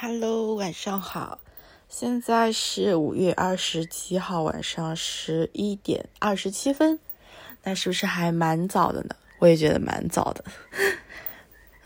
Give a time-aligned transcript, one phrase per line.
[0.00, 1.40] Hello，晚上好，
[1.88, 7.00] 现在是五月二十七号晚上十一点二十七分，
[7.64, 9.16] 那是不是还蛮早的呢？
[9.40, 10.44] 我也觉得蛮早的。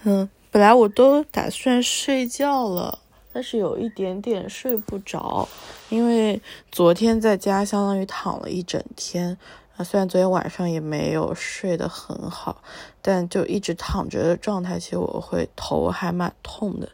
[0.02, 2.98] 嗯，本来我都打算睡觉了，
[3.32, 5.48] 但是有一点点睡不着，
[5.88, 9.38] 因为昨天在家相当于躺了一整天。
[9.84, 12.62] 虽然昨天晚上也没有睡得很好，
[13.00, 16.88] 但就一直躺着的状态，其实我会头还蛮痛的。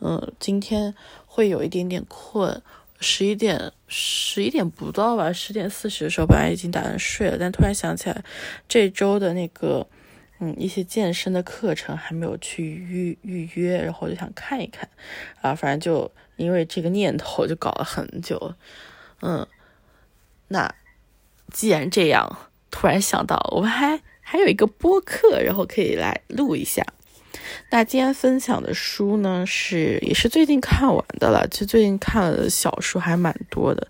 [0.00, 0.94] 嗯，今天
[1.26, 2.62] 会有一点点困，
[3.00, 8.24] 十一点十一点不到吧，十点四十的时候本来已经打算睡了，但突然想起来
[8.68, 9.86] 这周的那个
[10.38, 14.88] 嗯一些健身的课程还没有去预预约，然后就想看一看
[15.40, 18.54] 啊，反正就因为这个念头就搞了很久。
[19.20, 19.46] 嗯，
[20.48, 20.74] 那。
[21.54, 22.36] 既然这样，
[22.68, 26.84] 突然想到我们还还有一个播客，然后可以来录一下。
[27.70, 31.46] 那今天分享的书呢，是也是最近看完的了。
[31.48, 33.86] 其实最近看了的小说还蛮多的。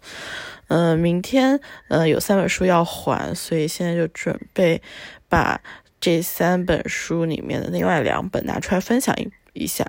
[0.69, 4.83] 嗯，明天嗯有三本书要还，所以现在就准备
[5.31, 5.59] 把
[5.99, 9.87] 这三本书里面的另外两本拿出来分享一一下。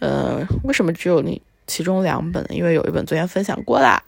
[0.00, 2.50] 呃，为什么只有那其中两本呢？
[2.50, 4.02] 因为有一本昨天分享过啦。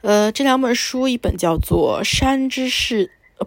[0.00, 3.04] 呃，这两本书，一本叫做《山之四》，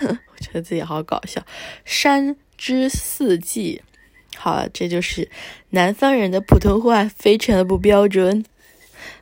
[0.00, 1.40] 我觉得自己好搞笑，
[1.84, 3.80] 《山之四季》。
[4.38, 5.30] 好，这就是
[5.70, 8.44] 南方人的普通话，非常的不标准。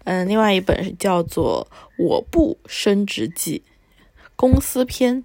[0.04, 3.62] 嗯，另外一本是叫做《我不升职记》，
[4.34, 5.24] 公司篇。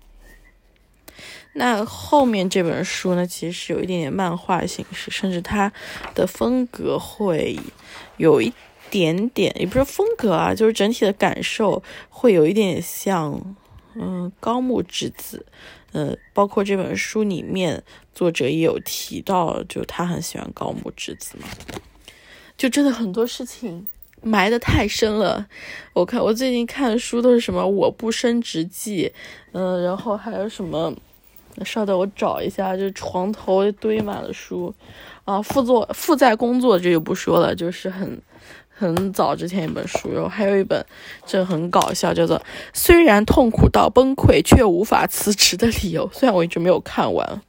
[1.54, 5.72] 那后面这本书呢，其实是有一点点漫画形式，甚至它
[6.14, 7.58] 的风格会
[8.18, 8.52] 有一。
[8.92, 13.56] 点点也不是风格啊，就是整体的感受会有一点像，
[13.95, 15.45] 嗯，高木直子，
[15.94, 17.81] 呃，包括这本书里面
[18.14, 21.48] 作者也有提到，就他很喜欢高木直子嘛，
[22.58, 23.88] 就真的很多事情
[24.22, 25.48] 埋的太深了。
[25.94, 29.05] 我看我最近看书都是什么《我不升职记》，
[29.54, 30.93] 嗯，然后还有什么，
[31.64, 34.73] 稍等我找一下，就床头堆满了书
[35.23, 38.21] 啊，负作负债工作这就不说了，就是很。
[38.81, 40.83] 很早之前一本书，然后还有一本，
[41.25, 42.39] 这很搞笑，叫做
[42.73, 46.09] 《虽然痛苦到崩溃却无法辞职的理由》。
[46.11, 47.42] 虽然我一直没有看完，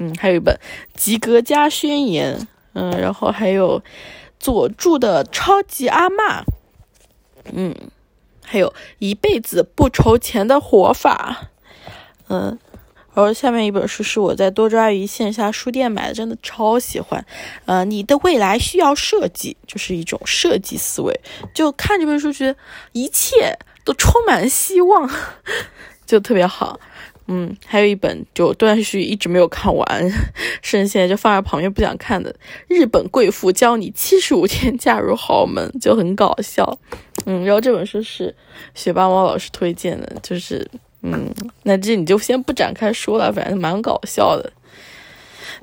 [0.00, 0.56] 嗯，还有一本
[0.98, 2.36] 《及格加宣言》，
[2.72, 3.80] 嗯，然后还有
[4.40, 6.40] 佐助的《超级阿嬷》，
[7.52, 7.72] 嗯，
[8.42, 11.50] 还有一辈子不愁钱的活法，
[12.28, 12.58] 嗯。
[13.14, 17.22] 然后下面一本书是我在多抓鱼线下书店买的，真的超喜欢。
[17.66, 21.20] 呃，你的未来需要设计，就是一种设计思维。
[21.52, 22.56] 就看这本书，觉得
[22.92, 25.10] 一切都充满希望，
[26.06, 26.80] 就特别好。
[27.26, 29.86] 嗯，还有一本就断续一直没有看完，
[30.62, 32.32] 甚至现在就放在旁边不想看的
[32.66, 36.78] 《日本贵妇教你七十五天嫁入豪门》，就很搞笑。
[37.26, 38.34] 嗯，然后这本书是
[38.74, 40.66] 学霸猫老师推荐的，就是。
[41.04, 44.52] 嗯，那这你就先不展开说了，反正蛮搞笑的。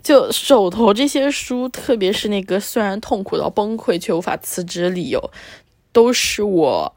[0.03, 5.31] 就手头这些书，特别是那个虽然痛苦到崩溃却无法辞职的理由，
[5.93, 6.95] 都是我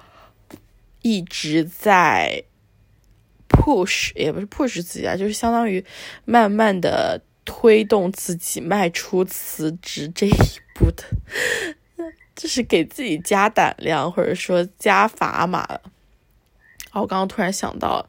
[1.02, 2.42] 一直在
[3.48, 5.84] push，也不是 push 自己啊，就是相当于
[6.24, 10.32] 慢慢的推动自己迈出辞职这一
[10.74, 11.04] 步的，
[12.34, 15.80] 就是给自己加胆量或者说加砝码了。
[16.92, 18.04] 我刚刚突然想到。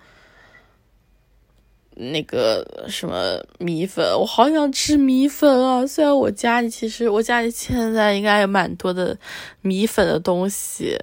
[1.96, 5.86] 那个什么米粉，我好想吃米粉啊！
[5.86, 9.18] 虽然我家里其实我家里现在应该有蛮多的
[9.62, 10.98] 米粉的东西，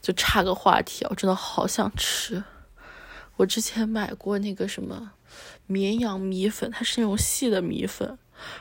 [0.00, 2.42] 就插个话题，我真的好想吃。
[3.36, 5.12] 我之前买过那个什么
[5.66, 8.18] 绵阳米粉，它是那种细的米粉，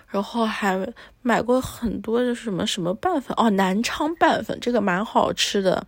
[0.07, 0.77] 然后还
[1.21, 5.85] 买过很多的什么什么拌粉哦，南昌拌粉，这个蛮好吃的。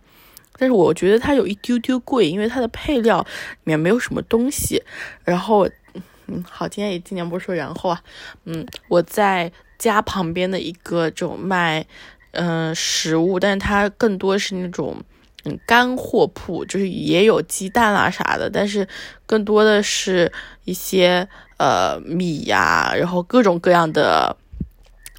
[0.58, 3.26] 但是我觉得它有一丢丢贵，因为它的配料里
[3.64, 4.82] 面没有什么东西。
[5.24, 5.66] 然后，
[6.30, 8.00] 嗯，好，今天也尽量不说然后啊，
[8.44, 11.84] 嗯，我在家旁边的一个这种卖，
[12.30, 14.96] 嗯，食物，但是它更多是那种，
[15.44, 18.86] 嗯，干货铺，就是也有鸡蛋啊啥的，但是
[19.26, 20.32] 更多的是
[20.64, 21.28] 一些
[21.58, 24.36] 呃米呀，然后各种各样的。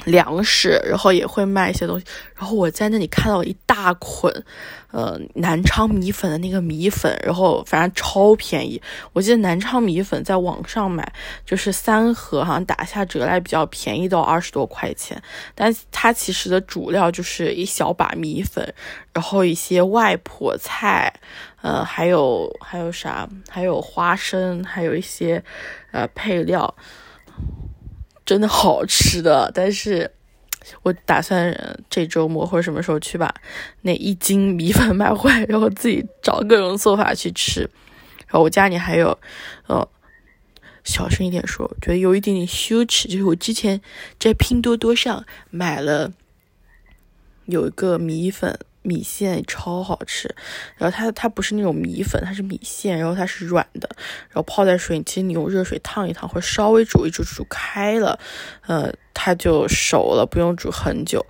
[0.05, 2.05] 粮食，然后也会卖一些东西，
[2.35, 4.31] 然后我在那里看到一大捆，
[4.91, 8.81] 呃，南昌米粉的那个米粉，然后反正超便宜。
[9.13, 11.13] 我记得南昌米粉在网上买
[11.45, 15.21] 就是三盒，好像打下折来比较便宜，到二十多块钱。
[15.53, 18.73] 但它其实的主料就是一小把米粉，
[19.13, 21.13] 然后一些外婆菜，
[21.61, 25.43] 呃，还有还有啥，还有花生，还有一些
[25.91, 26.75] 呃配料。
[28.31, 30.09] 真的好吃的，但是
[30.83, 31.53] 我打算
[31.89, 33.35] 这周末或者什么时候去把
[33.81, 37.69] 那一斤米粉买回来，然后自己找各种做法去吃。
[38.27, 39.19] 然后我家里还有，
[39.67, 39.85] 呃，
[40.85, 43.81] 小声一点说，觉得有一点点羞耻，就是我之前
[44.17, 46.13] 在拼多多上买了
[47.47, 48.57] 有一个米粉。
[48.81, 50.33] 米线超好吃，
[50.75, 53.89] 然后它它不是那种米粉，它是米线，然后它是软的，
[54.29, 58.19] 然后泡在水里，其实你用热水烫一烫，或者稍微煮一煮，煮开了，
[58.65, 61.25] 呃，它就熟了，不用煮很久。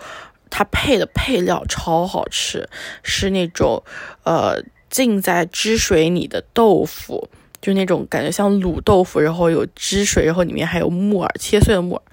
[0.49, 2.69] 它配的配料超好吃，
[3.03, 3.81] 是那种
[4.23, 7.29] 呃浸在汁水里的豆腐，
[7.61, 12.03] 就那种感觉像卤豆腐，然后有汁水，然后里面还有木耳，切碎的木耳，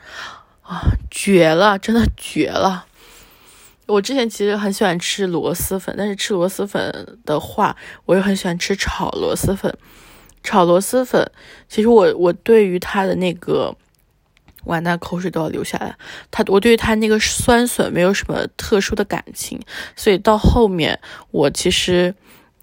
[0.62, 2.86] 啊，绝了，真的绝了。
[3.88, 9.76] 我之前其实很喜欢吃螺蛳粉，但是吃螺蛳粉的话，我又很喜欢吃炒螺蛳粉。
[10.42, 11.28] 炒螺蛳粉，
[11.68, 13.74] 其实我我对于它的那个，
[14.64, 15.96] 完蛋，口水都要流下来。
[16.30, 19.60] 它，我对于它那个酸笋没有什么特殊的感情，
[19.96, 21.00] 所以到后面
[21.30, 22.14] 我其实。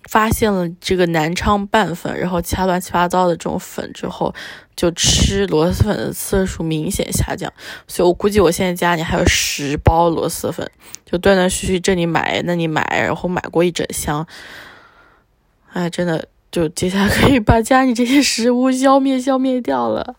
[0.08, 4.32] 发现了这个南昌拌粉，然后其他乱七八糟的这种粉之后，
[4.76, 7.52] 就吃螺蛳粉的次数明显下降。
[7.88, 10.70] 所以我估计我现在家里还有十包螺蛳粉，
[11.06, 14.26] 就断断续续这里买那里买，然后买过一整箱。
[15.72, 20.16] 哎，真的，就接下来可以把家里这些食物消灭消灭掉了。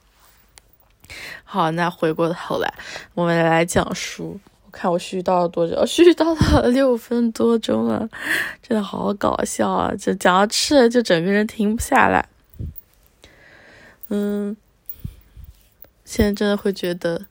[1.45, 2.75] 好，那回过头来，
[3.15, 4.39] 我们来讲书。
[4.65, 5.75] 我看我絮叨了多久？
[5.87, 8.07] 絮叨了 六分多钟了，
[8.63, 9.95] 真的好搞笑啊！
[9.99, 12.29] 就讲到吃的，就整个人停不下来。
[14.09, 14.55] 嗯，
[16.05, 17.27] 现在真的会觉得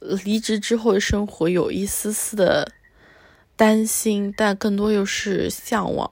[0.00, 2.72] 离职之后的生活有一丝丝的
[3.56, 6.10] 担心，但更多又是向往。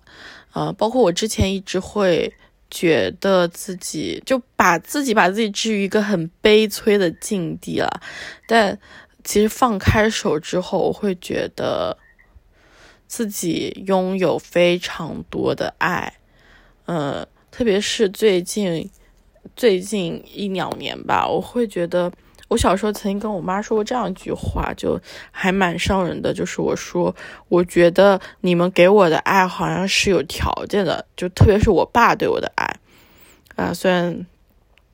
[0.52, 2.32] 啊，包括我之前一直会
[2.70, 8.00] 觉得自己就把自己把自己置于一个很悲催的境地了，
[8.46, 8.78] 但。
[9.24, 11.98] 其实放开手之后，我会觉得
[13.06, 16.14] 自己拥有非常多的爱，
[16.86, 18.88] 嗯，特别是最近
[19.54, 22.10] 最近一两年吧，我会觉得，
[22.48, 25.00] 我小时候曾经跟我妈说过这样一句话，就
[25.30, 27.14] 还蛮伤人的，就是我说，
[27.48, 32.76] 我觉得你们给我的爱好像是有条件的，就特别是我爸对我的爱，
[33.56, 34.26] 啊，虽然。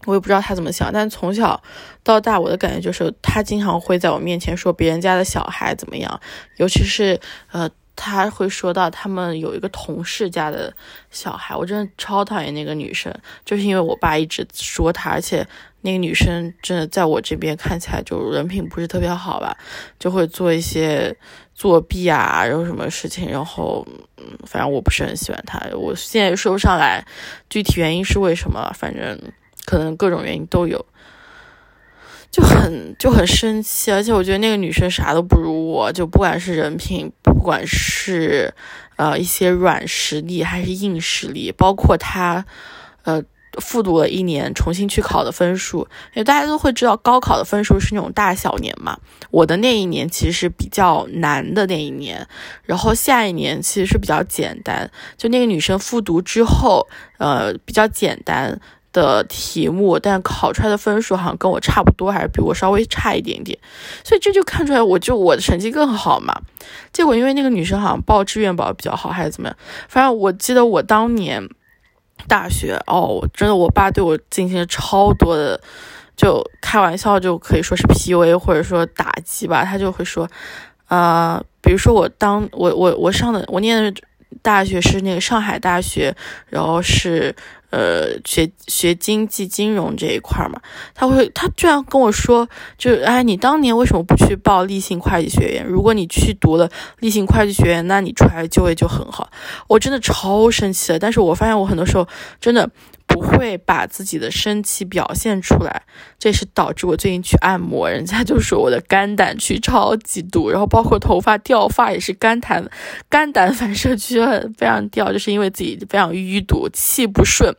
[0.07, 1.63] 我也不知道他怎么想，但从小
[2.03, 6.21] 到大，我的感觉就是他经常会在我面前说别人家的小孩怎么样，
[6.59, 7.19] 尤其是
[7.53, 10.75] 呃，他会说到他们有一个同事家的
[11.11, 13.15] 小孩，我真的超讨厌那个女生，
[13.45, 15.47] 就是因为我爸一直说她，而且
[15.83, 19.57] 那个女生真的在我这边看起来就人品不是特别好吧，
[19.99, 21.17] 就会做一些
[21.55, 23.87] 作弊啊，然后什么事情，然后
[24.17, 27.05] 嗯，反正我不是很喜欢她，我现在说不上来
[27.49, 29.19] 具体原因是为什么，反正。
[29.67, 30.85] 可能各种原因都有，
[32.35, 38.53] 就很就很生气，而且我觉得那个女生啥都不如我，就不管是人品，不管是
[38.97, 42.45] 呃一些软实力还是硬实力，包括她
[43.05, 43.23] 呃
[43.61, 48.99] 复读了一年重新去考的分数，因为大家都会知道高考的分数是那种大小年嘛，
[49.31, 52.27] 我的那一年其实是比较难的那一年，
[52.65, 56.89] 然后下一年其实是比较简单，就那个女生复读之后，
[57.19, 58.61] 呃比较简单。
[58.95, 63.59] 的题目，但考出来的分数好像跟我差不多，还是比我稍微差一点点，
[64.05, 66.41] 所以这就看出来，我就我的成绩更好嘛。
[66.93, 69.57] 结果因为那个女生好像报志愿报比较好，还是怎么样？
[69.89, 71.47] 反正我记得我当年
[72.29, 75.61] 大学哦，真的，我爸对我进行了超多的，
[76.17, 79.65] 就开玩笑就可以说是 PUA 或者说打击吧。
[79.65, 80.29] 他就会说，
[80.87, 84.01] 呃，比如说我当我我我上的我念的
[84.41, 86.15] 大学是那个上海大学，
[86.49, 87.35] 然后是。
[87.75, 90.61] 呃，学学经济金融这一块嘛，
[90.95, 95.67] 他会，他居然跟我说，就哎，你当年为什么不去报立信会计学院？
[95.67, 99.29] 如果你去读了立信会计学院，那你出来就业就很好。
[99.67, 102.07] 我真的超生气的，但是我发现我很多时候
[102.41, 102.71] 真的。
[103.07, 105.83] 不会把自己的生气表现出来，
[106.19, 112.69] 这是导致我最近去按摩，人家就说我的肝胆区超级堵，然后包括头发掉发也是肝胆
[113.09, 114.19] 肝胆反射区
[114.57, 117.55] 非常掉，就是因为自己非常淤堵，气不顺。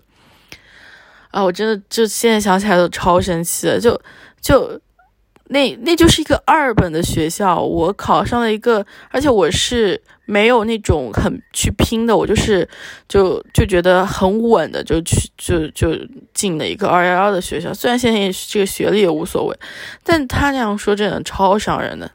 [1.31, 4.01] 啊，我真的就现在想起来都超生气的，就
[4.41, 4.81] 就。
[5.47, 12.67] 那那就是一个二本的学校，我考上了一个，而且我是没有那种很去拼的，我就是
[13.07, 15.95] 就就觉得很稳的，就去就就
[16.33, 17.71] 进了一个二幺幺的学校。
[17.73, 19.55] 虽然现在这个学历也无所谓，
[20.03, 22.11] 但他那样说真的超伤人的。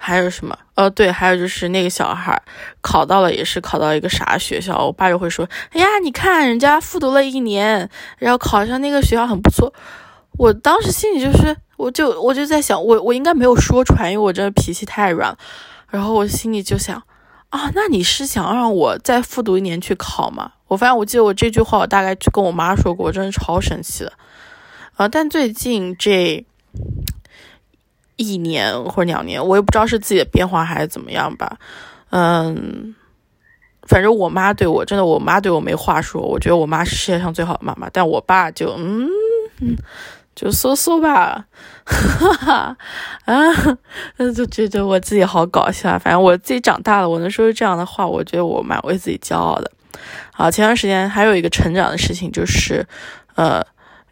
[0.00, 0.56] 还有什么？
[0.76, 2.40] 呃，对，还有就是那个小孩
[2.80, 4.86] 考到了，也是考到一个啥学校？
[4.86, 9.74] 我爸就会说：“哎呀，你看人家复读了一年，然后考上那个学校很不错。”
[10.38, 15.36] 我当时心里就是，我就我就在想，我我应该没有说出来，因为我真的脾气太软。
[15.90, 17.02] 然后我心里就想，
[17.48, 20.52] 啊，那你是想让我再复读一年去考吗？
[20.68, 24.12] 我发现我记得我这句话，我大概就跟我妈说过，我真的超生气的。
[24.96, 26.44] 啊，但最近这
[28.16, 31.58] 一年或者两年，我也不知道是自己的变化还是怎么样吧。
[32.10, 32.94] 嗯，
[33.82, 36.20] 反正我妈对我真的，我妈对我没话说。
[36.20, 39.08] 我觉得我妈是世界上最好的妈妈，但我爸就嗯，
[40.40, 41.46] 就说说吧，
[41.84, 42.76] 哈哈
[43.24, 43.34] 啊，
[44.36, 45.98] 就觉得我自己好搞笑。
[45.98, 49.68] 反正我自己长大了，我能说出这样的话，我觉得我蛮为自己骄傲的。
[50.34, 52.86] 啊，前段时间还有一个成长的事情，就是
[53.34, 53.66] 呃。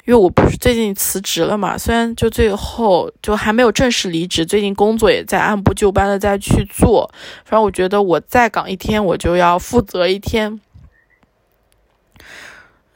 [0.06, 7.12] 因为我不是最近辞职了嘛，虽然就最后就还没有正式离职，最近工作也在按部就班的在去做。
[7.44, 10.60] 反正我觉得我在岗一天，我就要负责一天。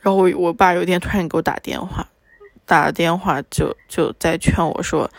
[0.02, 2.06] 然后我我爸有一天突然给我打电话，
[2.70, 5.10] 打了电话就就在劝我说。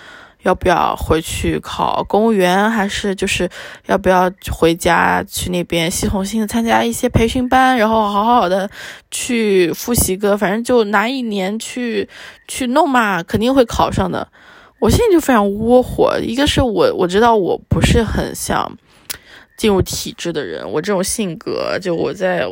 [0.43, 3.47] 要不要回去考公务员，还是就是
[3.85, 8.67] 要不要回家去那边系统性的参加一些培训班，然后好好的
[9.11, 12.09] 去复习个，反正就拿一年去
[12.47, 14.27] 去弄嘛，肯定会考上的。
[14.79, 18.75] 我现在就非常窝火，一个是我我知道我不是很想
[19.55, 22.47] 进入体制的人，我这种性格，就我在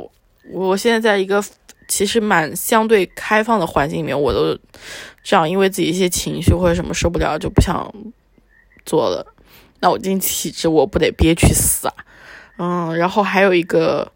[0.54, 1.44] 我现在在一个。
[1.90, 4.58] 其实蛮相对开放的环境里面，我都
[5.22, 7.94] 这样，因为自己一些情绪或者什么受不了就不想
[8.86, 9.36] 做了。
[9.82, 11.94] 那我进体制，我不得憋屈死啊！
[12.58, 14.12] 嗯，然后还有一个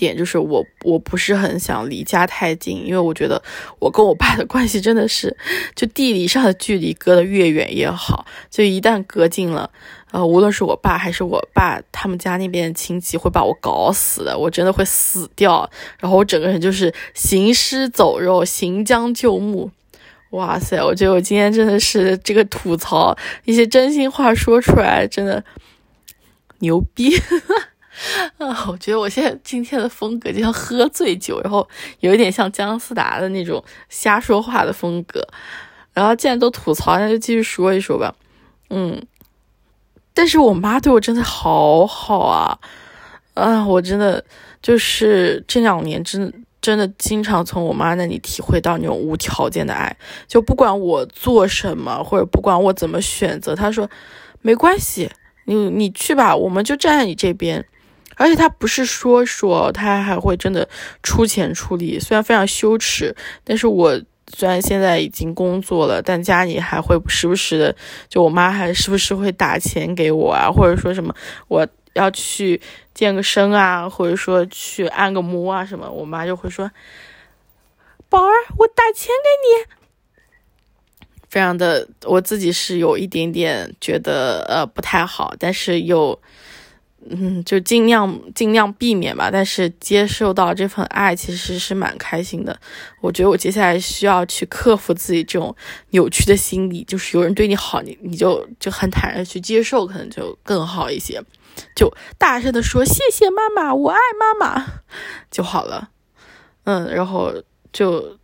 [0.00, 3.42] 点就是，我我不是很想离家太近，因为我觉得
[3.78, 5.36] 我跟我爸的关系真的是，
[5.76, 9.70] 就地理上的距离隔得越远越好，就一旦隔近了。
[10.12, 15.70] 呃，无论是我爸还是我爸他们家那边亲戚，会把我搞死的，我真的会死掉。
[16.00, 19.70] 然后我整个人就是行尸走肉、行将就木。
[20.30, 25.44] 哇塞，我觉得我今天真的是这个吐槽一些真心话说出来，真的
[26.60, 27.14] 牛逼。
[28.38, 31.68] 啊，我觉得我现在今天的风格就像喝醉酒，然后
[32.00, 35.26] 有一点像姜思达的那种瞎说话的风格。
[35.92, 38.14] 然后既然都吐槽，那就继续说一说吧。
[38.70, 39.00] 嗯。
[40.12, 42.58] 但是我妈对我真的好好啊，
[43.34, 44.22] 啊，我真的
[44.60, 53.88] 就是这两年真真的经常从我妈那里体会到那种无条件的爱，就不管我做什么或者不管我怎么选择，她说
[54.42, 55.08] 没关系，
[55.44, 57.64] 你你去吧，我们就站在你这边，
[58.20, 60.68] 而且她不是说说，她还会真的
[61.02, 64.00] 出钱出力，虽然非常羞耻，但是我。
[64.32, 67.74] 虽然现在已经工作了，但家里还会时不时的，
[68.08, 71.12] 就我妈还时不时会打钱给我啊，或者说什么
[71.48, 72.60] 我要去
[72.94, 76.70] 健个身啊，或者说去按个摩啊什么，我妈就会说
[78.08, 79.66] ：“宝儿，我打钱给你。”
[81.28, 86.16] 非常的，我自己是有一点点觉得呃不太好，但是又。
[87.08, 89.30] 嗯，就尽量尽量避免吧。
[89.32, 92.58] 但是接受到这份爱，其实是蛮开心的。
[93.00, 95.54] 我觉得我接下来需要去克服自己这种
[95.90, 101.22] 扭曲的心理，就是有人对你好，你你就就很坦然去接受，可能就更好一些。
[101.74, 104.66] 就大声的说谢谢妈妈，我爱妈妈
[105.30, 105.90] 就好了。
[106.64, 107.32] 嗯，然后
[107.72, 108.18] 就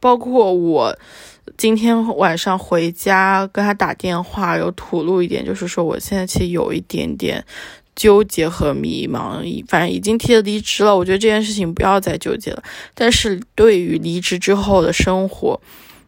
[0.00, 0.98] 包括我。
[1.60, 7.44] 今天晚上回家跟他打电话，有吐露一点，就是说我现在其实有一点点
[7.94, 12.62] 纠结和迷茫，反正已经提了离职了，我觉得这件事情不要再纠结了。
[12.94, 15.60] 但是对于离职之后的生活，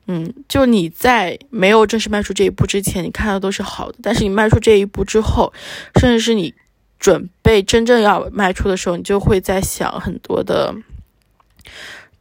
[0.07, 5.53] 嗯，就你在没有正式迈出这一步之前，你看到都是好的，但是你迈出这一步之后，
[6.01, 6.55] 甚至是你
[6.99, 10.75] 准备真正要迈出的时候，你就会在想很多的。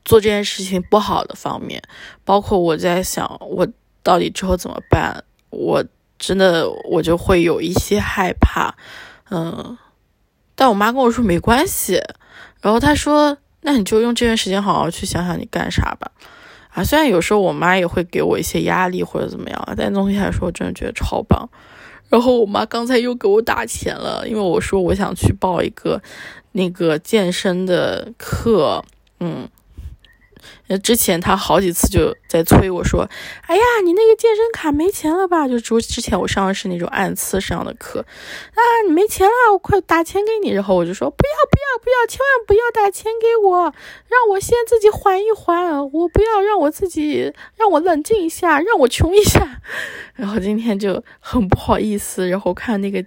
[0.03, 1.81] 做这件事情不好的方面，
[2.23, 3.67] 包括我在想，我
[4.03, 5.23] 到底之后怎么办？
[5.49, 5.83] 我
[6.17, 8.75] 真的我就会有一些害怕，
[9.29, 9.77] 嗯。
[10.53, 11.99] 但我妈跟我说没关系，
[12.61, 16.11] 然后她说，那你就用这段时间好好去想想你干啥吧。
[16.69, 21.49] 啊，虽然有时候我妈也会给我一些压力或者怎么样，但总体来说，我真的觉得超棒。
[22.09, 26.01] 然后我妈刚才又给我打钱了，因为我说我想去报一个
[26.51, 28.83] 那个健身的课，
[29.19, 29.49] 嗯。
[30.67, 33.09] 呃之前他好几次就在催我说
[33.47, 40.53] ：“哎呀，你那个健身卡没钱了吧？”就之之前我上的是那种按次上的课，啊，你没钱了，我快打钱给你。
[40.53, 49.61] 然后我就说：“不要不要不要，千万不要打钱给我，让我先自己缓一缓，我不要让我自己让我冷静一下，让我穷一下。”
[50.15, 53.03] 然后今天就很不好意思，然后看那个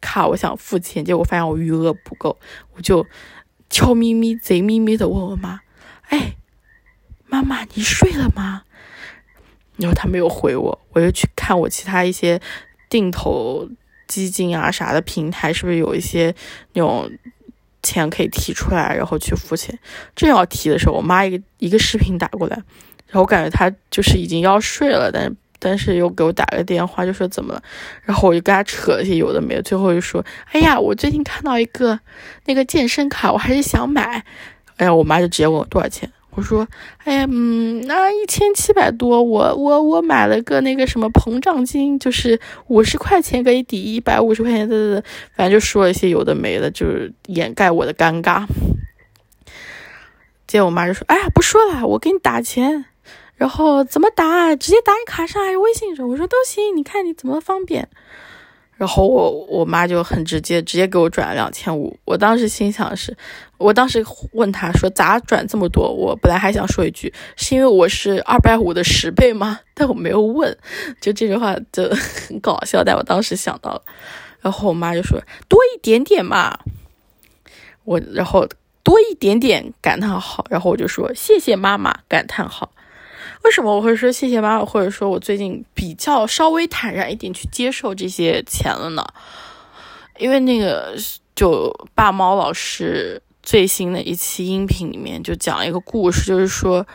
[0.00, 2.38] 卡，我想付钱，结果发现我余额不够，
[2.76, 3.06] 我就
[3.70, 5.60] 悄咪咪、贼咪咪的问我妈
[6.10, 6.34] ：“哎。”
[7.28, 8.62] 妈妈，你睡了吗？
[9.76, 12.40] 然后他没有回我，我就去看我其他一些
[12.88, 13.68] 定投
[14.08, 16.34] 基金啊啥的平台，是不是有一些
[16.72, 17.08] 那种
[17.82, 19.78] 钱可以提出来，然后去付钱。
[20.16, 22.56] 正要提的时候，我妈一个一个视频打过来，
[23.06, 27.62] 然后我感觉她就是已经要睡了，但是但是又给我打个电话，就说怎么了，
[28.02, 32.00] 然后我就跟她扯了些有的没的，最后就说，哎呀，我最近看到一个
[32.46, 34.24] 那个健身卡，我还是想买。
[34.76, 36.10] 哎呀，我妈就直接问我多少钱。
[36.30, 36.68] 我说，
[37.04, 45.02] 哎呀，嗯，那一千七百多，我我我买了个那个什么膨胀金，就是五十块钱可以抵一百五十块钱的，
[45.34, 48.44] 反正就说一些有的没的，就是掩盖我的尴尬。
[50.46, 52.84] 结果我妈就说，哎呀，不说了，我给你打钱，
[53.34, 54.54] 然后怎么打？
[54.54, 56.08] 直接打你卡上还是微信上？
[56.08, 57.88] 我说都行，你看你怎么方便。
[58.76, 61.98] 然后我我妈就很直接，直接给我转了两千五。
[62.04, 63.16] 我当时心想是，
[63.58, 65.92] 我当时问他说咋转这么多？
[65.92, 69.60] 我本来还想说一句，是因为我是二百五的十倍吗？
[69.74, 70.56] 但我没有问，
[71.00, 71.88] 就这句话就
[72.28, 72.82] 很搞笑。
[72.84, 73.82] 但我当时想到了，
[74.40, 76.58] 然后我妈就说多一点点嘛。
[77.84, 78.46] 我然后
[78.82, 82.70] 多一点点感叹号，然后我就说谢谢妈妈感叹号。
[83.44, 89.04] 为什么我会说谢谢妈妈，或者说我最近比较稍微坦然一点去接受这些钱了呢？
[90.18, 90.94] 因为那个
[91.34, 96.86] 就爸猫老师最新的一期音频里面就讲一个故事，就是说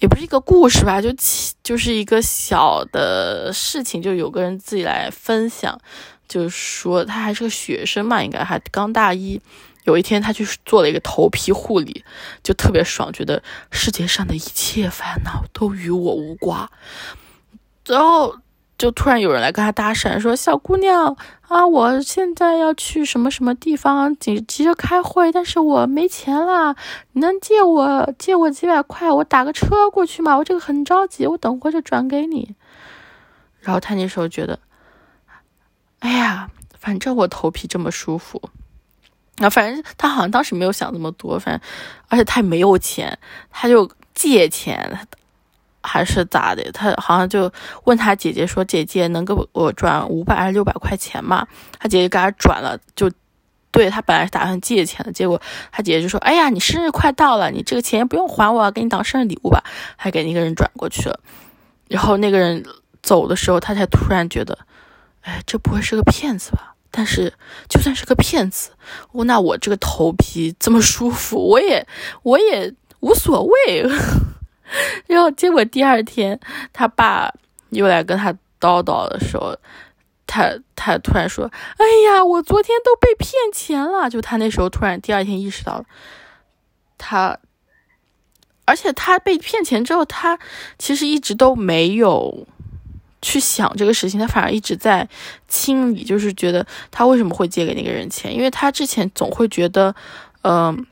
[0.00, 1.14] 也不是一个故事吧，就
[1.62, 5.80] 就是一个小的事情，就有个人自己来分享，
[6.26, 9.40] 就是说他还是个学生嘛，应该还刚大一。
[9.84, 12.04] 有一天，他去做了一个头皮护理，
[12.42, 13.40] 就特别爽，觉得
[13.70, 16.68] 世界上的一切烦恼都与我无关。
[17.86, 18.34] 然后
[18.78, 21.16] 就突然有人来跟他搭讪，说：“小姑娘
[21.48, 26.76] 啊，我现在要去什么什么地方，紧急着开会，但是我没钱了，
[27.12, 30.36] 你能借我借我几百块，我打个车过去吗？
[30.36, 32.54] 我这个很着急，我等会就转给你。”
[33.60, 34.58] 然后他那时候觉得，
[36.00, 38.50] 哎呀，反正我头皮这么舒服。
[39.38, 41.68] 啊，反正他好像当时没有想那么多，反正，
[42.08, 43.18] 而且他也没有钱，
[43.50, 44.98] 他就借钱，
[45.86, 46.70] 还是咋的？
[46.72, 47.50] 他好像就
[47.84, 51.46] 问他姐姐说：“姐姐能给我转五百还是六百块钱吗？”
[51.78, 53.10] 他姐姐给他转了，就
[53.70, 59.62] 对他本来是打算借钱的，结果他姐姐就说：“哎呀，你生日快到了，你这个钱不用还我，给你当生日礼物吧。”
[59.96, 61.20] 还给那个人转过去了。
[61.88, 62.64] 然后那个人
[63.02, 64.58] 走的时候，他才突然觉得
[65.22, 67.34] ：“哎，这不会是个骗子吧？”但是，
[67.68, 68.70] 就算是个骗子，
[69.12, 71.86] 我那我这个头皮这么舒服，我也
[72.22, 73.86] 我也无所谓。
[75.06, 76.38] 然后结果第二天，
[76.72, 77.32] 他爸
[77.70, 79.56] 又来跟他叨叨的时候，
[80.26, 85.84] 他他突然说：“哎呀，我昨天都被骗钱了。”就他那时候突然第二天意识到了，
[86.98, 87.38] 他，
[88.64, 90.38] 而且他被骗钱之后，他
[90.78, 92.46] 其实一直都没有。
[93.22, 95.08] 去想这个事情，他反而一直在
[95.48, 99.92] 清理，就是觉得他为什么会借给那个人钱，因为他之前总会觉得，
[100.42, 100.86] 嗯，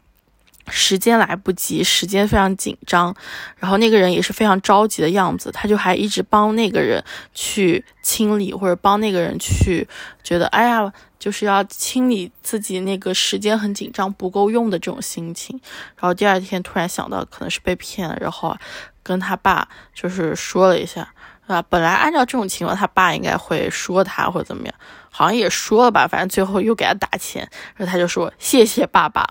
[0.69, 3.15] 时间来不及，时间非常紧张，
[3.57, 7.03] 然后那个人也是非常着急的样子，他就还一直帮那个人
[7.35, 9.87] 去清理，或者帮那个人去
[10.23, 15.61] 觉得，哎呀，就是要清理自己那个时间很紧张不够用的这种心情，
[15.97, 18.57] 然后第二天突然想到可能是被骗了，然后
[19.03, 21.09] 跟他爸就是说了一下。
[21.47, 24.75] 啊，本来按照这种情况，他爸应该会说他或者怎么样，
[25.11, 27.47] 好像也说了吧，反正最后又给他打钱，
[27.77, 29.29] 然后他就说谢谢爸爸，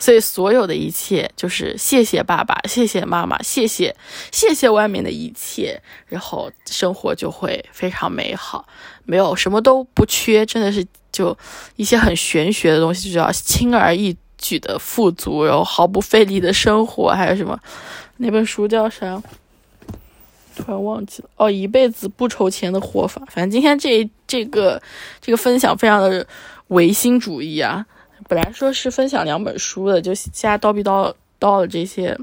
[0.00, 3.94] 所以所有的一切就是谢谢爸爸，谢谢妈妈，谢谢
[4.32, 8.66] 谢谢外面的一切，然后生活就会非常美好，
[9.04, 11.36] 没有什么都不缺，真的是就
[11.76, 17.60] 一些很玄学的东西，就叫轻而易举的富足，然后毫不费力的生活，还有什么
[18.16, 19.22] 那本书叫啥？
[20.56, 23.22] 突然忘记了哦，一辈子不愁钱的活法。
[23.28, 24.80] 反正今天这这个
[25.20, 26.26] 这个分享非常的
[26.68, 27.84] 唯心主义啊。
[28.30, 32.16] 本来说是分享两本书的，就现在叨逼叨叨的这些，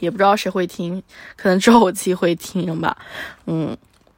[0.00, 1.00] 也不知道谁会听，
[1.36, 2.98] 可能之后我自己会听吧。
[3.46, 3.76] 嗯，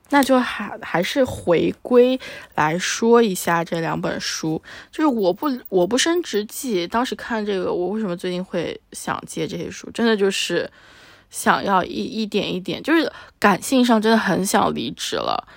[0.08, 2.18] 那就还还是回归
[2.54, 4.62] 来说一下这两本书。
[4.90, 9.90] 就是我不我不升职记，当时看这个，我为什么最近会想借这些书？
[9.90, 10.70] 真的就是。
[11.30, 15.48] 想要一一点一点，就是感性上真的很想离职了，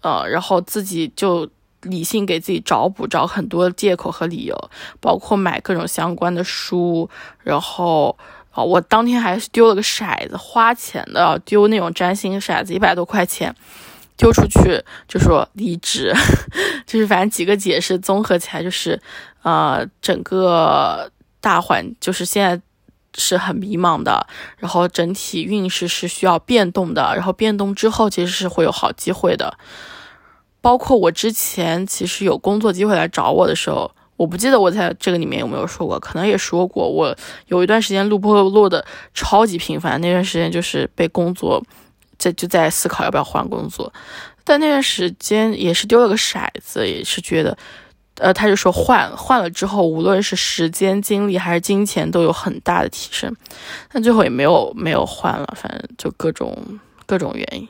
[0.00, 1.46] 呃，然后自己就
[1.82, 7.08] 理性给自己找补，找很多借口和理由，包括买各种相关的书，
[7.42, 8.16] 然后
[8.50, 13.54] 啊，我当天还是丢了个骰子，花钱的，丢那种占星骰子，一百多块钱，
[14.16, 16.12] 丢出去就说离职，
[16.86, 19.00] 就是反正几个解释综合起来就是，
[19.42, 21.10] 呃，整个
[21.40, 22.60] 大环就是现在。
[23.18, 24.26] 是很迷茫的，
[24.58, 29.56] 然后整体运势是需要变动的，然后变动之后其实是会有好机会的。
[30.66, 36.88] 包括我之前其实有工作机会来找我的时候，我不记得我在这个里面有没有说过，可能也说过。
[36.88, 41.62] 我有一段时间录播录的超级频繁，那段时间就是被工作
[42.18, 43.92] 在就在思考要不要换工作，
[44.42, 47.56] 但那段时间也是丢了个骰子，也是觉得。
[48.16, 53.32] 呃，他就说换换了之后，无论是时间、精力还是金钱，都有很大的提升。
[53.92, 57.68] 但最后也没有没有换了，反正就各种各种原因。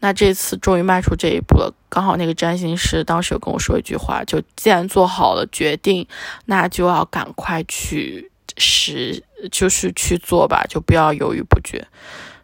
[0.00, 1.72] 那这次终于迈出这一步了。
[1.88, 6.06] 刚好那个占星师当时有跟我说一句话，就既然做好了决定，
[6.46, 11.86] 那就要赶快去实，就是去做吧，就不要犹豫不决。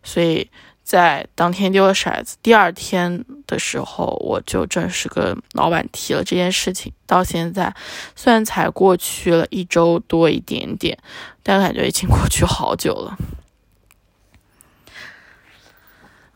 [0.03, 0.51] 所以。
[0.85, 6.93] 在当天丢了骰子，第二天的时候，我就正式跟老板提了这件事情。
[7.07, 7.75] 到现在，
[8.15, 10.99] 虽然才过去了一周多一点点，
[11.43, 13.17] 但感觉已经过去好久了。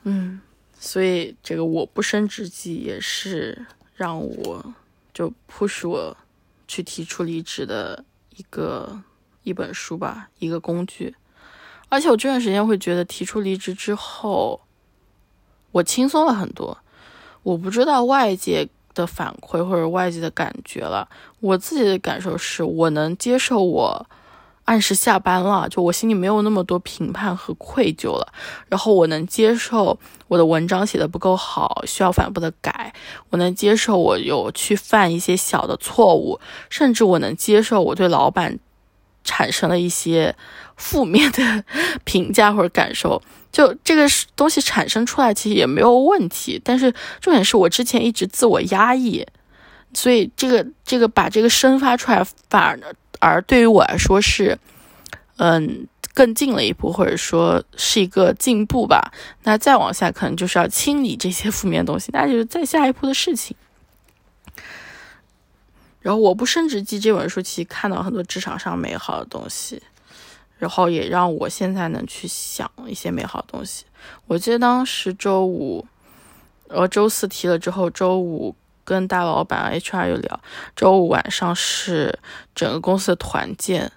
[0.04, 0.40] 嗯，
[0.78, 4.74] 所以这个我不生之计也是让我
[5.12, 6.16] 就 push 我
[6.68, 8.04] 去提出离职的
[8.36, 9.02] 一个
[9.42, 11.14] 一本书吧，一个工具。
[11.88, 14.60] 而且我这段时间会觉得提出离职之后，
[15.72, 16.78] 我轻松了很多。
[17.42, 21.08] 我不知道外界的反馈或者外界的感觉了，
[21.40, 24.06] 我自己的感受是我能接受我
[24.68, 28.32] 按时下班了，就我心里没有那么多评判和愧疚了。
[28.68, 32.92] 然后我能接受我的文章写的不够好，需要反复的改。
[33.30, 38.58] 我能接受我有去犯一些小的错误，甚至我能接受我对老板
[39.24, 40.36] 产生了一些。
[40.78, 41.64] 负面的
[42.06, 49.26] 评价或者感受，就这个东西产生出来其实也没有问题，但是重点是我之前一直自我压抑，
[49.92, 52.86] 所以这个这个把这个生发出来，反而呢
[53.20, 54.58] 而对于我来说是，
[55.36, 59.12] 嗯，更进了一步，或者说是一个进步吧。
[59.44, 63.56] 那再往下可能就是要清理这些负面东西，那就是再下一步的事情。
[66.00, 69.82] 然后我不升职记这本书，其实看到很多职场上美好的东西。
[70.58, 73.84] 然后也让我现在能去想一些美好的东西。
[74.26, 75.86] 我记得当时周五，
[76.66, 78.52] 呃，周四提了之后，周五
[78.88, 80.40] 跟大老板 HR 又聊，
[80.74, 82.18] 周五晚上是
[82.54, 83.92] 整个公司的团建。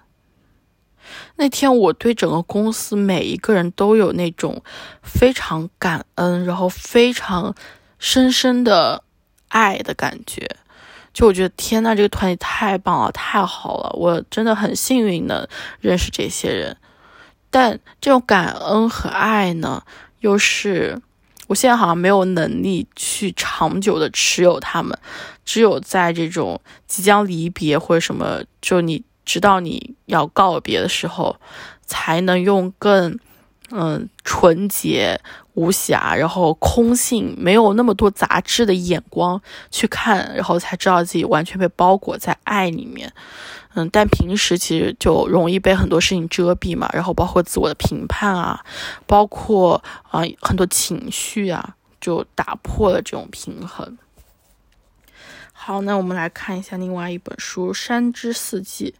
[1.36, 4.62] 那天我对整个公司每一个人都有那种
[5.02, 7.54] 非常感恩，然后非常
[7.98, 9.02] 深深的
[9.48, 10.56] 爱的感觉。
[11.14, 13.90] 就我觉得天呐，这个团体太棒了，太好了！
[13.96, 15.48] 我真的很幸运能
[15.80, 16.76] 认识这些人，
[17.50, 19.82] 但这种感恩和爱呢，
[20.20, 21.00] 又是
[21.52, 24.96] 我现在好像没有能力去长久的持有它们，
[25.44, 31.36] 只有在这种即将离别或者什么，就你知道你要告别的时候，
[31.84, 33.18] 才能用更
[33.70, 35.20] 嗯纯洁。
[35.54, 43.12] 无瑕，然后空性，没有那么多杂质的眼光去看，然后才知道自己完全被包裹在爱里面。
[43.74, 48.62] 嗯，但平时其实就容易被很多事情遮蔽嘛，然后包括自我的评判啊，
[49.06, 53.96] 包括啊很多情绪啊，就打破了这种平衡。
[55.64, 58.92] 好，那我们来看一下另外一本书《山之四季》，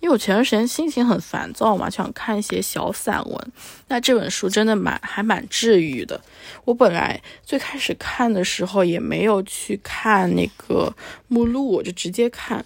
[0.00, 3.52] 因为我前段时间心情很烦躁嘛，就想看一些小散文。
[3.88, 6.18] 那这本书真的蛮还蛮治愈的。
[6.64, 10.90] 我本来最开始看的时候也没有去看那个
[11.28, 12.64] 目录，我就直接看，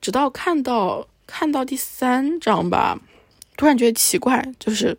[0.00, 2.98] 直到看到看到第三章吧，
[3.58, 4.96] 突然觉得奇怪，就是。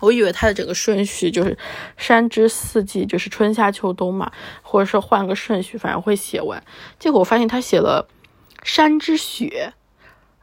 [0.00, 1.56] 我以为它的整个顺序就是
[1.96, 4.32] 山之四季，就是春夏秋冬嘛，
[4.62, 6.62] 或者说换个顺序，反正会写完。
[6.98, 8.08] 结果我发现他写了
[8.62, 9.74] 山之雪，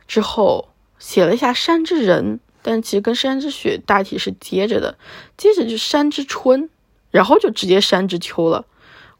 [0.08, 4.98] 之后写了一下山之人，但其实跟山之雪大体是接着的。
[5.36, 6.70] 接着就山之春，
[7.10, 8.64] 然后就直接山之秋了。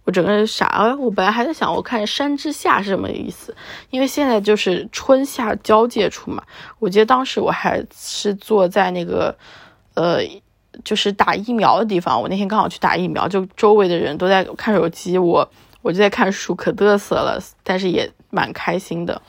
[0.04, 0.96] 我整个人傻了。
[0.98, 3.56] 我本来还在想，我看山之夏是什么意思，
[3.90, 6.44] 因为现在就是春夏交界处嘛。
[6.78, 9.36] 我记得当时我还是坐在那个。
[9.98, 10.22] 呃，
[10.84, 12.22] 就是打疫苗的地方。
[12.22, 15.50] 我那天刚好去打疫苗，就周围的人都在看手机，我
[15.82, 19.20] 我就在看书，可嘚瑟了，但是也蛮开心的。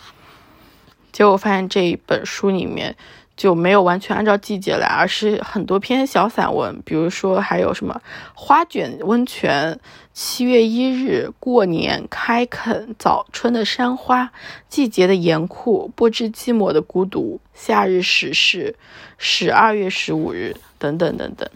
[1.10, 2.94] 结果发现这一本书里面
[3.38, 8.02] 就没有完全按照季节来，而是很多篇小散文，比如说还有什么
[8.34, 9.78] 花卷温泉、
[10.12, 14.32] 七月一日、过年、开垦、早春的山花、
[14.68, 18.74] 季节的严酷、不知寂寞的孤独、夏日时事。
[19.16, 21.48] 十二月十五日，等等等等，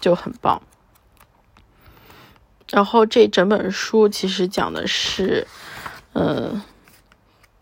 [0.00, 0.60] 就很棒。
[2.70, 5.46] 然后这整本书其实讲的是，
[6.14, 6.60] 嗯，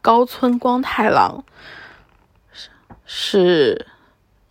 [0.00, 1.44] 高村光太郎
[3.14, 3.88] 是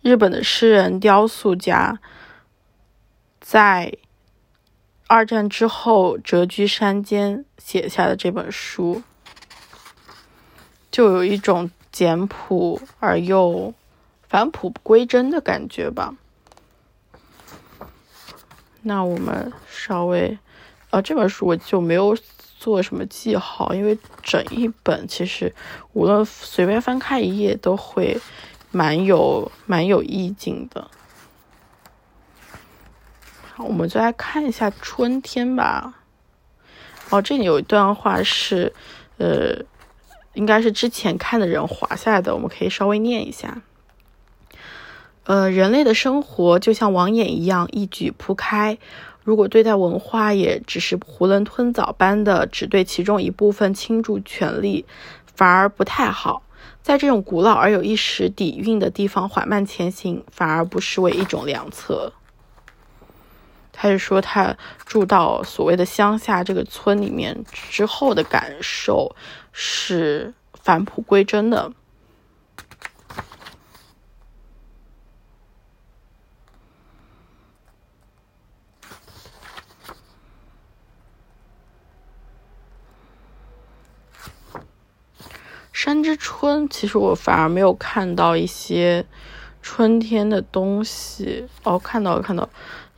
[0.02, 1.98] 日本的诗人、雕塑家，
[3.40, 3.92] 在
[5.08, 9.02] 二战之后谪居山间写下的这本书，
[10.92, 13.74] 就有一种简朴而又
[14.28, 16.14] 返璞归真的感觉吧。
[18.82, 20.38] 那我们稍微，
[20.90, 22.16] 呃，这本书我就没有
[22.60, 25.52] 做什么记号，因为整一本其实
[25.94, 28.20] 无论随便翻开一页都会
[28.72, 30.90] 蛮有蛮有意境的。
[33.54, 35.94] 好，我们就来看一下春天吧。
[37.10, 38.72] 哦，这里有一段话是，
[39.18, 39.62] 呃，
[40.32, 43.60] 应该是之前看的人划下来的，我们可以稍微念一下。
[45.24, 48.78] 呃，人类的生活就像网眼一样一举铺开。
[49.22, 54.84] 如果对待文化也只是囫囵吞枣般的只对其中一部分倾注全力，
[55.36, 56.42] 反而不太好。
[56.82, 62.12] 在这种古老而有一时底蕴的地方缓慢前行，反而不失为一种良策。
[63.72, 69.16] 他就说，他住到所谓的乡下这个村里面之后的感受
[69.52, 71.72] 是返璞归真的。
[85.84, 89.04] 山之春，其实我反而没有看到一些
[89.60, 92.48] 春天的东西哦，看到了看到，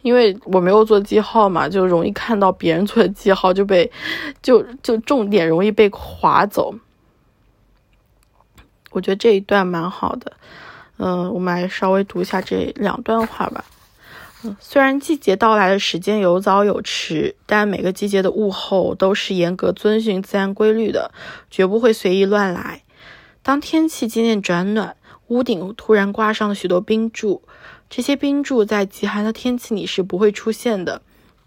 [0.03, 3.91] 因为我没有做记号嘛，就容易看到别人做的记号就被
[4.43, 6.75] 就就重点容易被划走。
[8.91, 10.31] 我觉得这一段蛮好的，
[10.99, 13.65] 嗯，我们来稍微读一下这两段话吧。
[14.61, 21.13] 虽然季节到来的时间有早有迟，但每个季节的物候都是严格遵循自然规律的，
[21.51, 22.83] 绝不会随意乱来。
[23.43, 24.97] 当天气渐渐转暖，
[25.29, 27.43] 屋顶突然挂上了许多冰柱，
[27.89, 31.03] 这些冰柱在极寒的天气里是不会出现的，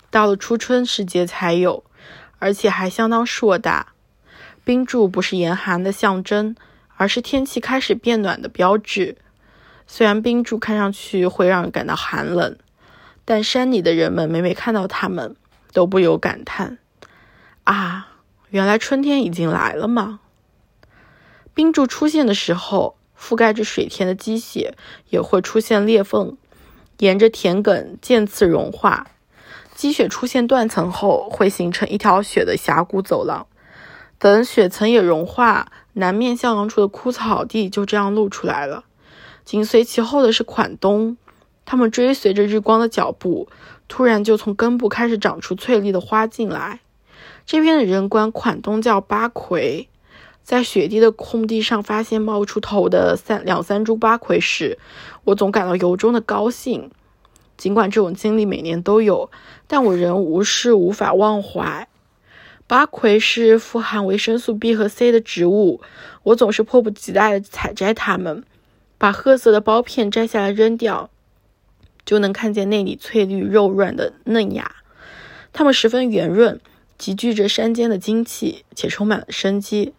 [0.10, 1.83] 到了初春时节才有，
[2.39, 3.93] 而且还相当硕大。
[4.63, 6.55] 冰柱不是严寒的象征，
[6.95, 9.17] 而是天气开始变暖的标志。
[9.88, 12.57] 虽然冰柱看上去会让人感到寒冷。
[13.30, 15.36] 但山里的人们每每看到它们，
[15.74, 16.78] 都不由感叹
[17.66, 18.08] ：“啊，
[18.52, 20.22] 原来春天已经来了吗？”
[21.54, 24.76] 冰柱出现的时候，覆盖着水田的积雪
[25.10, 26.38] 也会出现裂缝，
[27.00, 29.08] 沿着田埂渐次融化。
[29.76, 33.46] 积雪出现断层后，会形成一条雪的峡谷走廊。
[34.18, 38.86] 等雪层也融化，南面向阳处的枯草地就这样露出来了。
[39.44, 41.18] 紧随其后的是款冬。
[41.67, 43.49] 它们追随着日光的脚步，
[43.89, 46.80] 突然就从根部开始长出翠绿的花茎来。
[47.45, 49.89] 这边的人管款冬叫八葵。
[50.43, 54.80] 在雪地的空地上发现冒出头的三两三株八葵时，
[55.25, 56.89] 我总感到由衷的高兴。
[57.58, 59.30] 尽管这种经历每年都有，
[59.67, 61.89] 但我仍无事无法忘怀。
[62.65, 65.82] 八葵是富含维生素 B 和 C 的植物，
[66.23, 68.45] 我总是迫不及待地采摘它们，
[68.97, 71.10] 把褐色的苞片摘下来扔掉。
[72.08, 74.78] 就能看见内里翠绿、肉软的嫩芽，
[75.52, 76.62] 它们十分圆润，
[76.98, 79.93] 集聚着山间的精气，且充满了生机。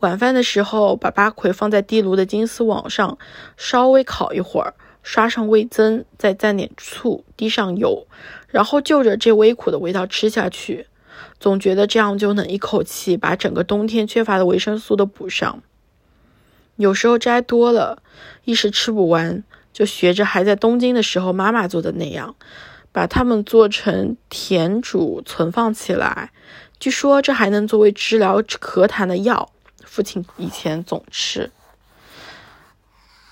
[0.00, 3.18] 晚饭的时候，把八葵放在地炉的金丝网上，
[3.58, 4.72] 稍微烤一会儿，
[5.02, 8.06] 刷上味增，再蘸点醋，滴上油，
[8.48, 10.86] 然后就着这微苦的味道吃下去，
[11.38, 15.62] 总觉得这样就能一口气把整个冬天缺乏的维生素都补上。
[16.76, 18.02] 有时候摘多了，
[18.44, 19.44] 一时吃不完。
[19.76, 22.34] 就学着还在东京的时候妈妈做的那样，
[22.92, 26.32] 把它们做成甜煮存放起来。
[26.80, 29.50] 据说这还能作为治疗咳痰的药。
[29.84, 31.50] 父亲以前总吃。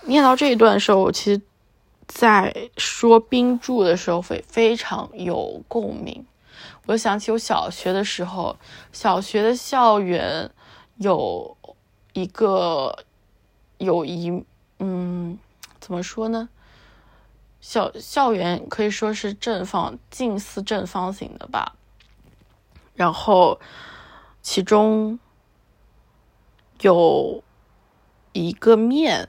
[0.04, 1.40] 念到这一段的时候，我其实，
[2.07, 6.26] 在说冰柱的时候会非常有共鸣。
[6.85, 8.59] 我想起我小学的时候，
[8.92, 10.50] 小学的校园
[10.98, 11.57] 有
[12.12, 12.94] 一个
[13.78, 14.44] 有一
[14.78, 15.38] 嗯。
[15.85, 16.49] 怎么说呢？
[17.61, 21.77] 校校园可以说是正方，近似正方形的吧。
[22.94, 23.61] 然后
[24.40, 25.18] 其中
[26.81, 27.44] 有
[28.33, 29.29] 一个面，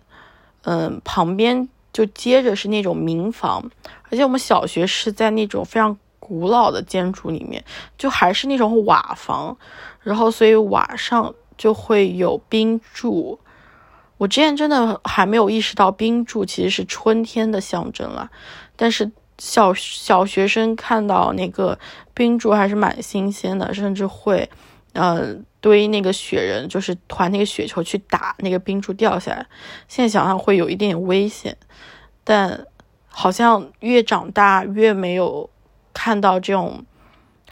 [0.61, 3.69] 嗯，旁边就接着是那种民房，
[4.03, 7.65] 而且我们小学是在那种非常古老的建筑里面，
[7.97, 9.57] 就还是那种瓦房，
[9.99, 13.41] 然后所以瓦上就会有冰柱。
[14.17, 18.29] 我之前真的还没有意识到冰柱其实是春天的象征了，
[18.75, 21.77] 但是小小学生看到那个
[22.13, 24.49] 冰柱还是蛮新鲜的，甚至会，
[24.93, 29.45] 呃，堆那个雪人，就是团那个雪球去打那个冰柱掉下来。
[29.89, 31.57] 现在想想会有一点点危险，
[32.23, 32.65] 但
[33.09, 35.49] 好像越长大越没有
[35.93, 36.85] 看到这种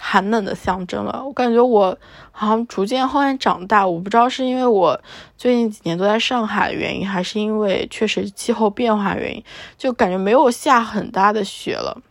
[0.06, 1.24] 寒冷的象征了。
[1.26, 1.98] 我感觉我
[2.32, 5.00] 好像逐渐后面长大，我不知道是因为我
[5.38, 9.42] 最近几年都在上海的原因，还是因为确实气候变化原因，
[9.78, 12.02] 就感觉没有下很大的雪了。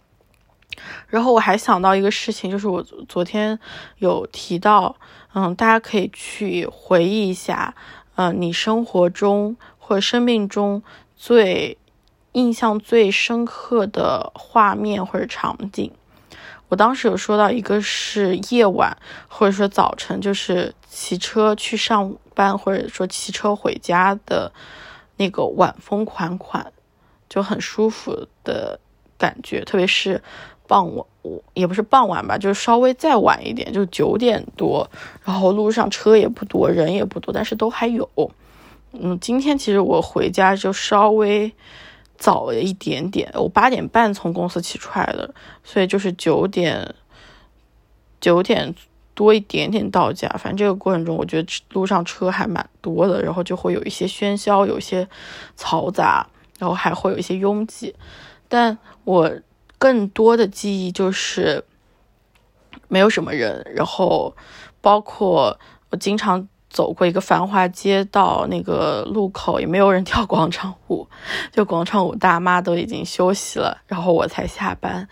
[1.08, 3.58] 然后我还想到一个事情，就是我昨天
[3.98, 4.96] 有提到，
[5.34, 7.74] 嗯，大家可以去回忆一下，
[8.14, 10.82] 嗯，你生活中或者生命中
[11.14, 11.76] 最
[12.32, 15.92] 印象最深刻的画面或者场景。
[16.72, 18.96] 我当时有说到一个是夜晚，
[19.28, 24.50] 或者说早晨，就是骑车去上班，或者说骑车回家的
[25.18, 26.72] 那个晚风款款，
[27.28, 28.80] 就很舒服的
[29.18, 30.22] 感觉，特别是。
[30.66, 34.88] 傍晚，我也不是傍晚吧，就是稍微再晚一点，就九点多，
[35.22, 38.08] 然后路上车也不多，人也不多，但是都还有。
[38.92, 41.52] 嗯，今天其实我回家就稍微
[42.16, 46.94] 早了一点点，我八点半从公司骑出来的，所以就是九点
[48.20, 48.74] 九点
[49.14, 50.28] 多一点点到家。
[50.38, 55.08] 反正这个过程中，我觉得路上车还蛮多的，然后就会有一些喧嚣，有一些
[55.56, 56.26] 嘈杂，
[56.58, 57.94] 然后还会有一些拥挤，
[58.48, 59.30] 但我。
[59.78, 61.64] 更多的记忆就是
[62.86, 64.32] 没有什么人，然后
[64.80, 65.58] 包括
[65.90, 71.06] 我经常走过一个繁华街道，那个路口也没有人跳广场舞，
[71.52, 75.06] 就广场舞大妈都已经休息了，然后我才下班。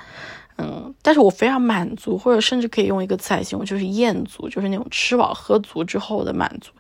[0.57, 6.73] 嗯，但是我非常满足，或者甚至可以用一个词来形容，就是厌足，就是那种吃饱喝足之后的满足，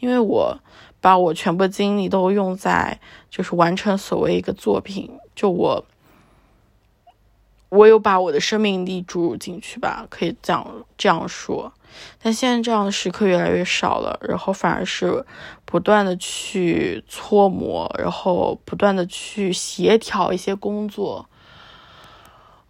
[0.00, 0.58] 因为我
[1.00, 2.98] 把我全部精力都用在
[3.30, 5.84] 就是完成所谓一个作品，就我。
[7.70, 10.64] 我有把我的生命力注入进去吧，可以这样
[10.96, 11.72] 这样说。
[12.22, 15.24] 但现在这样的时刻越来越少了，然后反而是
[15.64, 21.28] 不断的去搓磨，然后不断的去协调一些工作，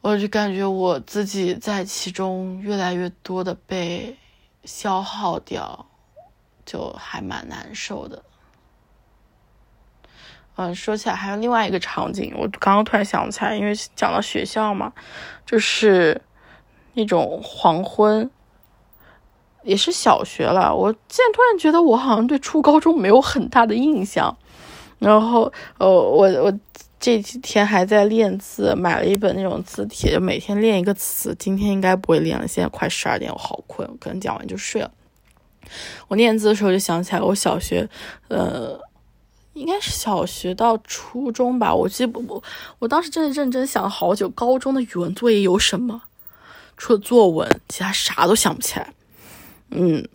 [0.01, 4.17] 我就感觉我自己在其中越来越多的被
[4.65, 5.87] 消耗掉，
[6.67, 8.23] 就还蛮难受的。
[10.57, 14.93] 嗯，说起来还有另外一个场景，我刚刚突然想起来，因为讲到学校嘛，
[15.45, 16.23] 就是
[16.93, 18.31] 那种黄昏，
[19.65, 20.73] 也是小学了。
[20.75, 24.37] 我现在突然觉得我好像对初高中没有很大的印象。
[24.99, 26.53] 然后，呃，我我
[27.01, 31.35] 这几天还在练字，买了一本那种字帖，就每天练一个词。
[31.39, 34.91] 今天应该不会练了，现在快十二点，我好困，可能讲完就睡了。
[36.09, 37.89] 我练字的时候就想起来，我小学，
[38.29, 38.81] 呃。
[39.55, 42.43] 应该是小学到初中吧，我记不不，
[42.81, 46.03] 我当时真的认真想了好久，高中的语文作业有什么？
[46.77, 48.93] 除了作文，其他啥都想不起来。
[49.75, 50.09] 嗯，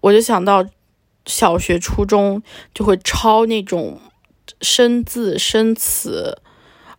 [0.00, 0.66] 我就想到
[1.26, 2.42] 小学、初中
[2.74, 4.00] 就会抄那种
[4.60, 6.38] 生字、生词，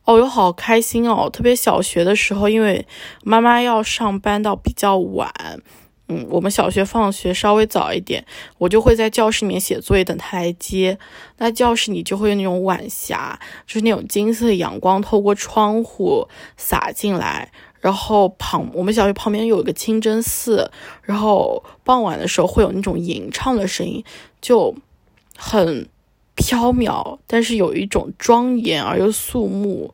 [0.03, 1.29] 哦，哟，好开心哦！
[1.29, 2.85] 特别小学的时候，因为
[3.23, 5.31] 妈妈要上班到比较晚。
[6.09, 8.25] 嗯，我们小学放学稍微早一点，
[8.59, 10.97] 我就会在教室里面写作业，等她来接。
[11.37, 17.51] 那教室里就会有那种晚霞，就是那种金色的阳光透过窗户洒进来。
[17.87, 20.69] 然后旁我们小学旁边有一个清真寺，
[21.03, 24.03] 然后傍晚的时候会有那种吟唱的声音，
[24.41, 24.75] 就
[25.37, 25.87] 很
[26.35, 29.93] 飘渺，但是有一种庄严而又肃穆。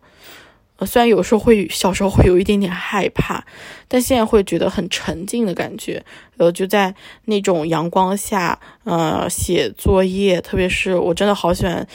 [0.88, 3.46] 虽然有时候会小时候会有一点点害怕，
[3.88, 6.04] 但现在会觉得很沉静的感觉。
[6.38, 11.88] 呃，就在那种阳光下，呃，写作业，特别是我真的好喜欢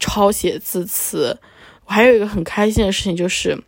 [0.00, 1.38] 抄写字词。
[1.84, 3.62] 我还有一个很开心的事情就是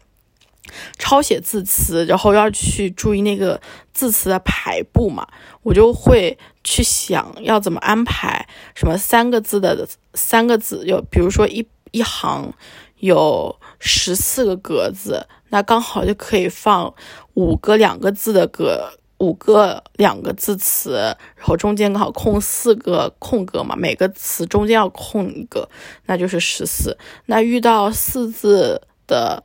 [0.99, 3.61] 抄写字词，然后要去注意那个
[3.93, 5.27] 字词的排布嘛，
[5.63, 12.53] 我就会去想要怎么安排，什么三个字的三个字，有比如说一一行
[12.99, 13.57] 有。
[13.79, 16.93] 十四个格子，那刚好就可以放
[17.35, 20.95] 五个两个字的格，五个两个字词，
[21.37, 25.69] 然后中间刚好空四个空格嘛，每个词中间要空一个，
[26.07, 26.97] 那就是十四。
[27.27, 29.43] 那遇到四字的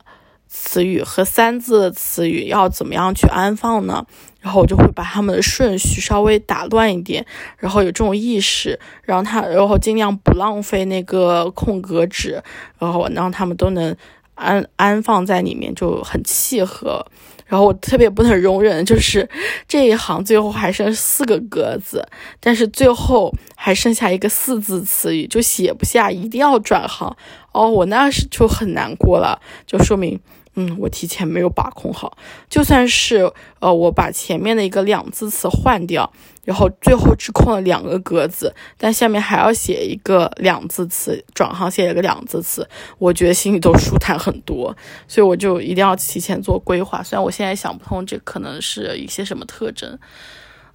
[0.54, 4.04] 词语和三字的词语，要怎么样去安放呢？
[4.40, 7.24] 然后我就会把它们的顺序稍微打乱一点，
[7.56, 12.42] 然后有这种意识，让他，然后尽量不浪费那个空格纸，
[12.78, 13.96] 然后让他们都能。
[14.34, 17.06] 安安放在里面就很契合，
[17.46, 19.28] 然后我特别不能容忍，就是
[19.68, 22.08] 这一行最后还剩四个格子，
[22.40, 27.14] 但是最后还剩下一个四字词语，就写不下，一定要转行。
[27.52, 30.18] 哦，我那是就很难过了，就说明，
[30.54, 32.16] 嗯，我提前没有把控好。
[32.48, 36.12] 就算是呃，我把前面的一个两字词换掉，
[36.44, 44.76] 然后最后只空了两个格子，但下面还要写一个两字词，转行写一个两字词，我觉得心里都舒坦很多，
[45.08, 47.02] 所以我就一定要提前做规划。
[47.02, 49.98] 虽然我现在想不通这可能是一些什么特征，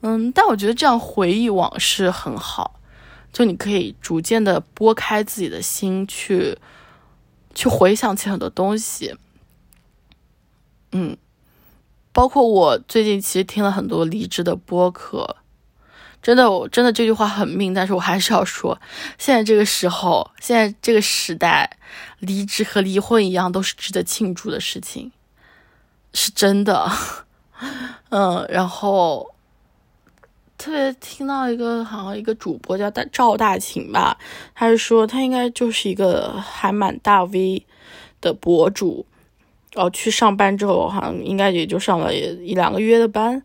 [0.01, 2.79] 嗯，但我觉得这样回忆往事很好，
[3.31, 6.57] 就你可以逐渐的拨开自己的心去，
[7.53, 9.15] 去回想起很多东西，
[10.99, 11.15] 嗯，
[12.11, 15.35] 包括我最近其实听了很多离职的播客。
[16.23, 18.81] 真的，我真的这句话很命，但是我还是要说，
[19.19, 21.77] 现在这个时候，现在这个时代，
[22.17, 25.11] 离职和离婚一样，都是值得庆祝的事情，
[26.13, 26.91] 是真的。
[28.09, 29.31] 嗯，然后
[30.57, 34.17] 特别听到一个好像一个主播叫大赵大琴吧，
[34.55, 37.63] 他是说他应该就是一个还蛮大 V
[38.19, 39.05] 的博主，
[39.73, 43.41] 然后去上班之后，好像应该也就上了一两个月的班，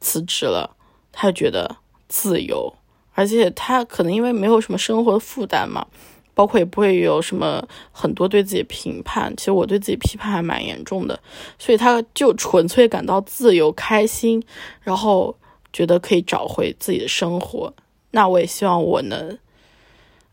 [0.00, 0.76] 辞职了，
[1.12, 1.76] 他觉得。
[2.14, 2.70] 自由，
[3.14, 5.86] 而且他可能因为没有什么生活的负担嘛，
[6.34, 9.34] 包括也不会有什么很多对自己评判。
[9.34, 11.18] 其实我对自己批判还蛮严重的，
[11.58, 14.44] 所以他就纯粹感到自由、开心，
[14.82, 15.34] 然后
[15.72, 17.72] 觉得可以找回自己的生活。
[18.10, 19.38] 那我也希望我能，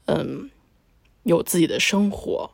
[0.07, 0.49] 嗯，
[1.23, 2.51] 有自己的生活，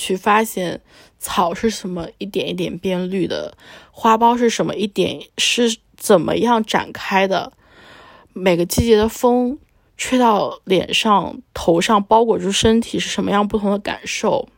[0.00, 0.80] 去发现
[1.18, 3.54] 草是什么一点一点变绿的，
[3.90, 7.52] 花苞是什么一点是怎么样展开的。
[8.32, 9.58] 每个季节的风
[9.98, 14.48] 吹到脸上、头上，包裹住身体是什么样不同的感受？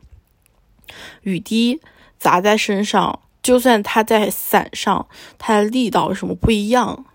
[1.23, 1.81] 雨滴
[2.17, 7.05] 砸在身上，就算它在伞上，它的力道有什么不一样？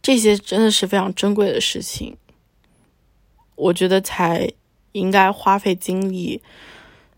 [0.00, 2.16] 这些真的是非常珍贵的事情，
[3.56, 4.52] 我觉得才
[4.92, 6.42] 应该花费精力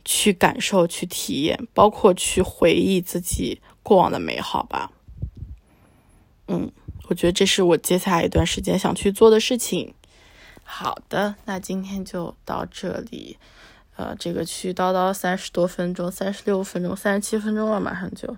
[0.05, 4.91] 去感受、去体验，包括去回忆自己过往的美好吧。
[6.49, 6.71] 嗯。
[7.09, 9.93] 我觉得这是我接下来一段时间想去做的事情。
[10.65, 13.37] 好的，那今天就到这里。
[13.97, 18.35] 呃，这个去叨叨三十多分钟，三十六分钟，三十七分钟了，马上就。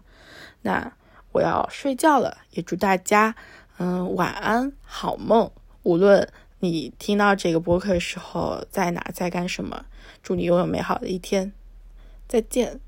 [0.62, 0.92] 那
[1.30, 3.36] 我要睡觉了，也祝大家
[3.76, 5.48] 嗯晚安，好梦。
[5.84, 6.28] 无论
[6.64, 9.84] 你听到这个播客的时候在哪，在干什么，
[10.22, 11.52] 祝你拥有美好的一天。
[12.26, 12.80] 再见。